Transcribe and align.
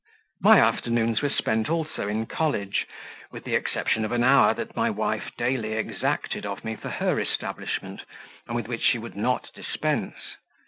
My 0.41 0.59
afternoons 0.59 1.21
were 1.21 1.29
spent 1.29 1.69
also 1.69 2.07
in 2.07 2.25
college, 2.25 2.87
with 3.31 3.43
the 3.43 3.53
exception 3.53 4.03
of 4.03 4.11
an 4.11 4.23
hour 4.23 4.55
that 4.55 4.75
my 4.75 4.89
wife 4.89 5.29
daily 5.37 5.73
exacted 5.73 6.43
of 6.43 6.65
me 6.65 6.75
for 6.75 6.89
her 6.89 7.19
establishment, 7.19 8.01
and 8.47 8.55
with 8.55 8.67
which 8.67 8.81
she 8.81 8.97
would 8.97 9.15
not 9.15 9.51
dispense. 9.53 10.15